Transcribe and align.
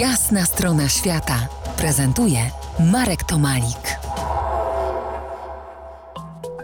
Jasna 0.00 0.44
strona 0.44 0.88
świata 0.88 1.48
prezentuje 1.78 2.38
Marek 2.92 3.24
Tomalik. 3.24 3.98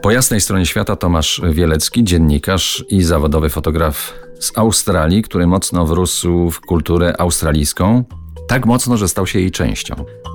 Po 0.02 0.10
jasnej 0.10 0.40
stronie 0.40 0.66
świata 0.66 0.96
Tomasz 0.96 1.42
Wielecki, 1.52 2.04
dziennikarz 2.04 2.84
i 2.88 3.02
zawodowy 3.02 3.48
fotograf 3.48 4.14
z 4.40 4.58
Australii, 4.58 5.22
który 5.22 5.46
mocno 5.46 5.86
wrósł 5.86 6.50
w 6.50 6.60
kulturę 6.60 7.14
australijską, 7.18 8.04
tak 8.48 8.66
mocno, 8.66 8.96
że 8.96 9.08
stał 9.08 9.26
się 9.26 9.38
jej 9.38 9.50
częścią. 9.50 9.94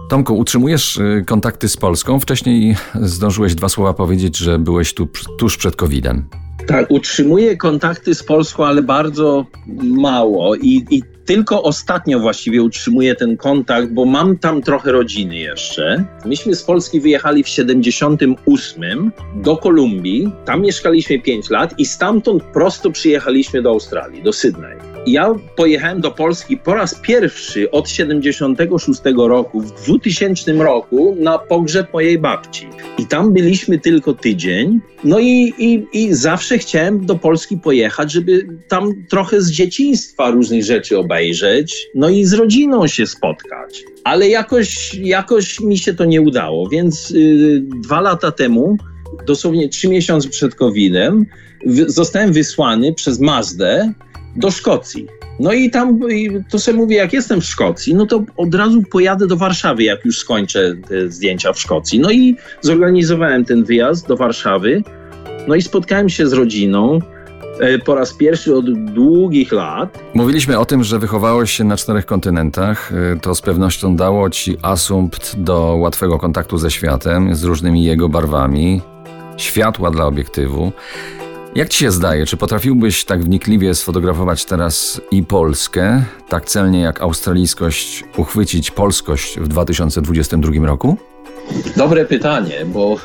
Tomku, 0.10 0.38
utrzymujesz 0.38 0.98
y, 0.98 1.24
kontakty 1.28 1.70
z 1.70 1.78
Polską. 1.78 2.20
Wcześniej 2.20 2.76
zdążyłeś 3.02 3.56
dwa 3.56 3.70
słowa 3.70 3.94
powiedzieć, 3.94 4.38
że 4.38 4.60
byłeś 4.60 4.94
tu 4.94 5.08
tuż 5.38 5.58
przed 5.58 5.76
COVID-em. 5.76 6.30
Tak, 6.68 6.92
utrzymuję 6.92 7.58
kontakty 7.58 8.16
z 8.16 8.24
Polską, 8.24 8.66
ale 8.66 8.82
bardzo 8.84 9.46
mało 9.84 10.56
i, 10.56 10.86
i 10.90 11.17
tylko 11.28 11.64
ostatnio 11.64 12.20
właściwie 12.20 12.64
utrzymuję 12.64 13.16
ten 13.16 13.38
kontakt, 13.38 13.90
bo 13.90 14.06
mam 14.06 14.38
tam 14.38 14.62
trochę 14.62 14.92
rodziny 14.92 15.38
jeszcze. 15.38 16.04
Myśmy 16.26 16.56
z 16.56 16.64
Polski 16.64 17.02
wyjechali 17.02 17.44
w 17.44 17.50
78 17.50 19.12
do 19.36 19.58
Kolumbii. 19.58 20.32
Tam 20.46 20.62
mieszkaliśmy 20.62 21.20
5 21.20 21.50
lat 21.50 21.80
i 21.80 21.86
stamtąd 21.86 22.44
prosto 22.44 22.92
przyjechaliśmy 22.92 23.62
do 23.62 23.70
Australii, 23.70 24.24
do 24.24 24.34
Sydney. 24.34 24.87
Ja 25.08 25.36
pojechałem 25.56 26.02
do 26.02 26.12
Polski 26.12 26.58
po 26.58 26.74
raz 26.74 26.96
pierwszy 26.96 27.72
od 27.72 27.90
76 27.90 29.02
roku, 29.18 29.62
w 29.62 29.72
2000 29.72 30.54
roku, 30.54 31.16
na 31.20 31.40
pogrzeb 31.40 31.94
mojej 31.94 32.20
babci. 32.20 32.68
I 32.98 33.06
tam 33.06 33.34
byliśmy 33.34 33.80
tylko 33.80 34.14
tydzień. 34.14 34.80
No 35.04 35.20
i, 35.20 35.54
i, 35.58 35.88
i 35.94 36.14
zawsze 36.14 36.58
chciałem 36.58 37.06
do 37.06 37.16
Polski 37.16 37.58
pojechać, 37.58 38.12
żeby 38.12 38.48
tam 38.68 38.94
trochę 39.10 39.42
z 39.42 39.52
dzieciństwa 39.52 40.32
różnych 40.32 40.64
rzeczy 40.64 40.98
obejrzeć, 40.98 41.88
no 41.96 42.10
i 42.10 42.26
z 42.26 42.34
rodziną 42.34 42.88
się 42.88 43.08
spotkać. 43.08 43.84
Ale 44.04 44.30
jakoś, 44.30 44.96
jakoś 44.96 45.60
mi 45.60 45.78
się 45.78 45.94
to 45.94 46.06
nie 46.06 46.22
udało, 46.22 46.70
więc 46.70 47.10
yy, 47.10 47.64
dwa 47.84 48.02
lata 48.02 48.32
temu, 48.32 48.78
dosłownie 49.28 49.70
trzy 49.70 49.88
miesiące 49.88 50.30
przed 50.30 50.56
COVID-em, 50.56 51.26
zostałem 51.88 52.34
wysłany 52.34 52.94
przez 52.94 53.20
Mazdę 53.20 53.94
do 54.38 54.52
Szkocji. 54.52 55.08
No 55.40 55.54
i 55.54 55.70
tam, 55.70 56.00
to 56.52 56.60
sobie 56.60 56.78
mówię, 56.78 56.96
jak 56.96 57.14
jestem 57.14 57.42
w 57.42 57.46
Szkocji, 57.46 57.96
no 57.96 58.06
to 58.06 58.24
od 58.38 58.56
razu 58.56 58.82
pojadę 58.92 59.28
do 59.28 59.38
Warszawy, 59.38 59.84
jak 59.84 60.06
już 60.06 60.20
skończę 60.20 60.76
te 60.88 61.10
zdjęcia 61.10 61.54
w 61.54 61.60
Szkocji. 61.60 62.00
No 62.00 62.12
i 62.12 62.36
zorganizowałem 62.62 63.46
ten 63.46 63.64
wyjazd 63.64 64.08
do 64.08 64.18
Warszawy. 64.18 64.84
No 65.48 65.56
i 65.56 65.62
spotkałem 65.62 66.10
się 66.10 66.28
z 66.28 66.34
rodziną 66.34 67.00
e, 67.60 67.80
po 67.80 67.96
raz 67.96 68.14
pierwszy 68.14 68.56
od 68.56 68.74
długich 68.74 69.52
lat. 69.52 70.00
Mówiliśmy 70.14 70.60
o 70.60 70.66
tym, 70.66 70.84
że 70.84 71.00
wychowałeś 71.00 71.52
się 71.52 71.64
na 71.64 71.78
czterech 71.78 72.06
kontynentach. 72.06 72.92
E, 72.94 73.20
to 73.20 73.36
z 73.36 73.42
pewnością 73.42 73.96
dało 73.96 74.30
ci 74.30 74.58
asumpt 74.62 75.40
do 75.40 75.60
łatwego 75.60 76.18
kontaktu 76.18 76.58
ze 76.58 76.72
światem, 76.72 77.36
z 77.36 77.44
różnymi 77.44 77.84
jego 77.84 78.10
barwami, 78.10 78.82
światła 79.38 79.92
dla 79.92 80.06
obiektywu. 80.06 80.72
Jak 81.58 81.70
ci 81.70 81.80
się 81.80 81.92
zdaje, 81.92 82.26
czy 82.26 82.38
potrafiłbyś 82.38 83.06
tak 83.06 83.24
wnikliwie 83.24 83.76
sfotografować 83.76 84.46
teraz 84.46 85.02
i 85.12 85.24
Polskę, 85.24 86.04
tak 86.30 86.46
celnie 86.46 86.80
jak 86.82 87.02
australijskość 87.02 88.04
uchwycić 88.18 88.72
polskość 88.72 89.40
w 89.40 89.48
2022 89.48 90.68
roku? 90.68 90.98
Dobre 91.78 92.06
pytanie, 92.06 92.66
bo 92.66 92.98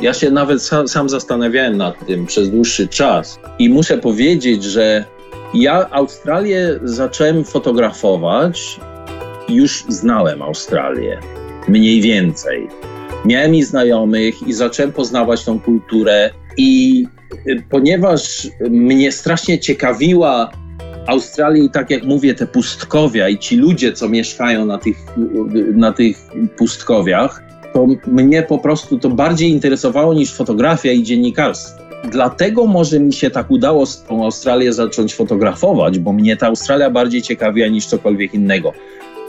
ja 0.00 0.14
się 0.14 0.30
nawet 0.30 0.62
sam, 0.62 0.88
sam 0.88 1.08
zastanawiałem 1.08 1.76
nad 1.76 2.06
tym 2.06 2.26
przez 2.26 2.50
dłuższy 2.50 2.88
czas 2.88 3.38
i 3.58 3.68
muszę 3.68 3.98
powiedzieć, 3.98 4.64
że 4.64 5.04
ja 5.54 5.90
Australię 5.90 6.80
zacząłem 6.82 7.44
fotografować, 7.44 8.80
już 9.48 9.84
znałem 9.88 10.42
Australię, 10.42 11.20
mniej 11.68 12.00
więcej. 12.00 12.68
Miałem 13.24 13.54
i 13.54 13.62
znajomych 13.62 14.48
i 14.48 14.52
zacząłem 14.52 14.92
poznawać 14.92 15.44
tą 15.44 15.60
kulturę 15.60 16.30
i 16.56 17.04
ponieważ 17.70 18.48
mnie 18.70 19.12
strasznie 19.12 19.58
ciekawiła 19.58 20.52
Australii, 21.06 21.70
tak 21.70 21.90
jak 21.90 22.04
mówię, 22.04 22.34
te 22.34 22.46
pustkowia 22.46 23.28
i 23.28 23.38
ci 23.38 23.56
ludzie, 23.56 23.92
co 23.92 24.08
mieszkają 24.08 24.66
na 24.66 24.78
tych, 24.78 24.96
na 25.74 25.92
tych 25.92 26.16
pustkowiach, 26.56 27.42
to 27.72 27.86
mnie 28.06 28.42
po 28.42 28.58
prostu 28.58 28.98
to 28.98 29.10
bardziej 29.10 29.50
interesowało 29.50 30.14
niż 30.14 30.34
fotografia 30.34 30.92
i 30.92 31.02
dziennikarstwo. 31.02 31.82
Dlatego 32.10 32.66
może 32.66 33.00
mi 33.00 33.12
się 33.12 33.30
tak 33.30 33.50
udało 33.50 33.84
tą 34.08 34.24
Australię 34.24 34.72
zacząć 34.72 35.14
fotografować, 35.14 35.98
bo 35.98 36.12
mnie 36.12 36.36
ta 36.36 36.46
Australia 36.46 36.90
bardziej 36.90 37.22
ciekawiła 37.22 37.68
niż 37.68 37.86
cokolwiek 37.86 38.34
innego. 38.34 38.72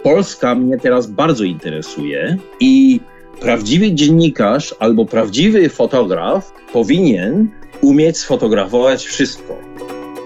Polska 0.03 0.55
mnie 0.55 0.77
teraz 0.77 1.07
bardzo 1.07 1.43
interesuje 1.43 2.37
i 2.59 2.99
prawdziwy 3.43 3.91
dziennikarz 3.91 4.75
albo 4.79 5.05
prawdziwy 5.05 5.69
fotograf 5.69 6.53
powinien 6.73 7.49
umieć 7.81 8.17
sfotografować 8.17 9.05
wszystko. 9.05 9.57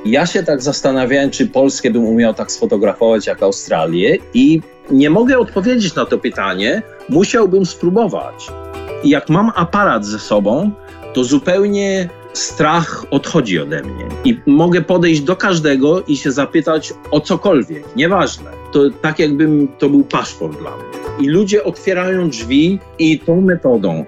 Ja 0.06 0.26
się 0.26 0.44
tak 0.44 0.62
zastanawiałem, 0.62 1.30
czy 1.30 1.48
Polskę 1.48 1.92
bym 1.92 2.06
umiał 2.06 2.34
tak 2.34 2.52
sfotografować 2.52 3.28
jak 3.28 3.44
Australię 3.44 4.18
i 4.34 4.62
nie 4.92 5.10
mogę 5.10 5.40
odpowiedzieć 5.40 5.96
na 5.96 6.06
to 6.06 6.18
pytanie. 6.18 6.82
Musiałbym 7.10 7.66
spróbować. 7.66 8.48
Jak 9.04 9.30
mam 9.30 9.52
aparat 9.56 10.06
ze 10.06 10.20
sobą, 10.20 10.72
to 11.14 11.24
zupełnie 11.24 12.10
strach 12.34 13.06
odchodzi 13.12 13.60
ode 13.60 13.82
mnie. 13.84 14.06
I 14.26 14.38
mogę 14.46 14.82
podejść 14.82 15.22
do 15.22 15.36
każdego 15.36 16.02
i 16.02 16.18
się 16.18 16.32
zapytać 16.32 16.94
o 17.12 17.22
cokolwiek, 17.22 17.96
nieważne. 17.96 18.57
To 18.78 18.90
tak 19.02 19.20
jakbym 19.20 19.68
to 19.80 19.90
był 19.90 20.04
paszport 20.04 20.60
dla 20.60 20.72
mnie. 20.72 21.26
I 21.26 21.30
ludzie 21.30 21.64
otwierają 21.64 22.30
drzwi 22.30 22.80
i 23.00 23.20
tą 23.20 23.42
metodą 23.42 24.06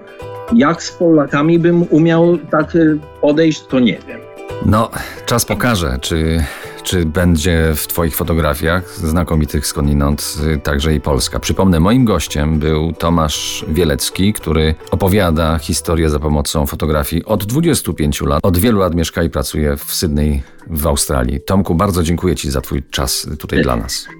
jak 0.56 0.82
z 0.82 0.90
Polakami 0.92 1.58
bym 1.58 1.82
umiał 1.82 2.38
tak 2.38 2.74
y, 2.74 2.98
podejść, 3.20 3.62
to 3.66 3.80
nie 3.80 3.98
wiem. 4.08 4.20
No, 4.66 4.90
czas 5.26 5.44
pokaże, 5.44 5.98
czy, 6.00 6.44
czy 6.82 7.06
będzie 7.06 7.72
w 7.76 7.86
Twoich 7.86 8.16
fotografiach 8.16 8.90
znakomitych 8.90 9.66
skądinąd 9.66 10.36
y, 10.54 10.58
także 10.58 10.94
i 10.94 11.00
Polska. 11.00 11.40
Przypomnę, 11.40 11.80
moim 11.80 12.04
gościem 12.04 12.58
był 12.58 12.92
Tomasz 12.92 13.64
Wielecki, 13.68 14.32
który 14.32 14.74
opowiada 14.90 15.58
historię 15.58 16.10
za 16.10 16.18
pomocą 16.18 16.66
fotografii 16.66 17.24
od 17.24 17.44
25 17.44 18.20
lat. 18.20 18.40
Od 18.42 18.58
wielu 18.58 18.78
lat 18.78 18.94
mieszka 18.94 19.22
i 19.22 19.30
pracuje 19.30 19.76
w 19.76 19.94
Sydney 19.94 20.42
w 20.66 20.86
Australii. 20.86 21.40
Tomku, 21.40 21.74
bardzo 21.74 22.02
dziękuję 22.02 22.36
Ci 22.36 22.50
za 22.50 22.60
Twój 22.60 22.82
czas 22.90 23.28
tutaj 23.38 23.62
dla 23.62 23.76
nas. 23.76 24.19